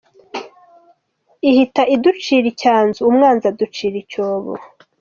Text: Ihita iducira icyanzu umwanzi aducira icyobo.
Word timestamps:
Ihita 1.49 1.83
iducira 1.95 2.45
icyanzu 2.53 3.01
umwanzi 3.09 3.45
aducira 3.51 3.95
icyobo. 4.03 4.51